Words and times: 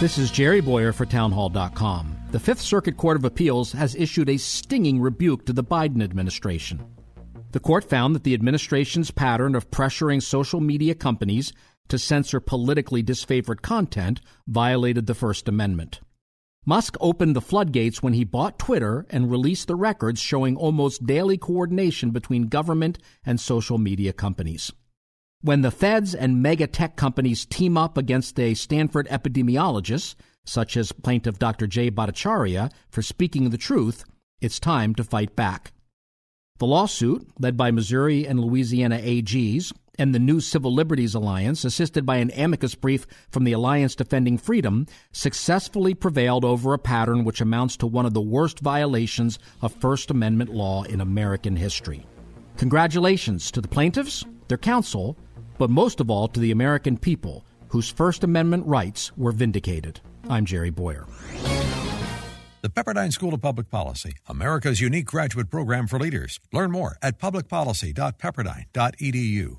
This 0.00 0.16
is 0.16 0.30
Jerry 0.30 0.62
Bowyer 0.62 0.94
for 0.94 1.04
Townhall.com. 1.04 2.16
The 2.30 2.40
Fifth 2.40 2.62
Circuit 2.62 2.96
Court 2.96 3.18
of 3.18 3.26
Appeals 3.26 3.72
has 3.72 3.94
issued 3.94 4.30
a 4.30 4.38
stinging 4.38 4.98
rebuke 4.98 5.44
to 5.44 5.52
the 5.52 5.62
Biden 5.62 6.02
administration. 6.02 6.82
The 7.52 7.60
court 7.60 7.84
found 7.84 8.14
that 8.14 8.24
the 8.24 8.32
administration's 8.32 9.10
pattern 9.10 9.54
of 9.54 9.70
pressuring 9.70 10.22
social 10.22 10.58
media 10.58 10.94
companies 10.94 11.52
to 11.88 11.98
censor 11.98 12.40
politically 12.40 13.02
disfavored 13.02 13.60
content 13.60 14.22
violated 14.48 15.06
the 15.06 15.14
First 15.14 15.48
Amendment. 15.48 16.00
Musk 16.64 16.96
opened 16.98 17.36
the 17.36 17.42
floodgates 17.42 18.02
when 18.02 18.14
he 18.14 18.24
bought 18.24 18.58
Twitter 18.58 19.04
and 19.10 19.30
released 19.30 19.68
the 19.68 19.76
records 19.76 20.18
showing 20.18 20.56
almost 20.56 21.04
daily 21.04 21.36
coordination 21.36 22.10
between 22.10 22.48
government 22.48 22.96
and 23.26 23.38
social 23.38 23.76
media 23.76 24.14
companies. 24.14 24.72
When 25.42 25.62
the 25.62 25.70
feds 25.70 26.14
and 26.14 26.42
mega 26.42 26.66
tech 26.66 26.96
companies 26.96 27.46
team 27.46 27.78
up 27.78 27.96
against 27.96 28.38
a 28.38 28.52
Stanford 28.52 29.08
epidemiologist, 29.08 30.16
such 30.44 30.76
as 30.76 30.92
plaintiff 30.92 31.38
Dr. 31.38 31.66
Jay 31.66 31.90
Bhattacharya, 31.90 32.70
for 32.90 33.00
speaking 33.00 33.48
the 33.48 33.56
truth, 33.56 34.04
it's 34.42 34.60
time 34.60 34.94
to 34.96 35.04
fight 35.04 35.34
back. 35.34 35.72
The 36.58 36.66
lawsuit, 36.66 37.26
led 37.38 37.56
by 37.56 37.70
Missouri 37.70 38.26
and 38.26 38.38
Louisiana 38.38 38.98
AGs 38.98 39.72
and 39.98 40.14
the 40.14 40.18
New 40.18 40.40
Civil 40.40 40.74
Liberties 40.74 41.14
Alliance, 41.14 41.64
assisted 41.64 42.04
by 42.04 42.16
an 42.16 42.30
amicus 42.36 42.74
brief 42.74 43.06
from 43.30 43.44
the 43.44 43.52
Alliance 43.52 43.94
Defending 43.94 44.36
Freedom, 44.36 44.86
successfully 45.12 45.94
prevailed 45.94 46.44
over 46.44 46.74
a 46.74 46.78
pattern 46.78 47.24
which 47.24 47.40
amounts 47.40 47.78
to 47.78 47.86
one 47.86 48.04
of 48.04 48.12
the 48.12 48.20
worst 48.20 48.60
violations 48.60 49.38
of 49.62 49.72
First 49.72 50.10
Amendment 50.10 50.50
law 50.50 50.82
in 50.82 51.00
American 51.00 51.56
history. 51.56 52.04
Congratulations 52.58 53.50
to 53.52 53.62
the 53.62 53.68
plaintiffs, 53.68 54.22
their 54.48 54.58
counsel, 54.58 55.16
but 55.60 55.68
most 55.68 56.00
of 56.00 56.10
all 56.10 56.26
to 56.26 56.40
the 56.40 56.52
American 56.52 56.96
people 56.96 57.44
whose 57.68 57.90
First 57.90 58.24
Amendment 58.24 58.66
rights 58.66 59.14
were 59.18 59.30
vindicated. 59.30 60.00
I'm 60.26 60.46
Jerry 60.46 60.70
Bowyer. 60.70 61.06
The 62.62 62.70
Pepperdine 62.70 63.12
School 63.12 63.34
of 63.34 63.42
Public 63.42 63.70
Policy, 63.70 64.14
America's 64.26 64.80
unique 64.80 65.04
graduate 65.04 65.50
program 65.50 65.86
for 65.86 65.98
leaders. 65.98 66.40
Learn 66.50 66.70
more 66.70 66.96
at 67.02 67.18
publicpolicy.pepperdine.edu. 67.18 69.58